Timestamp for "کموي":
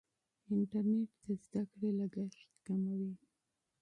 2.65-3.13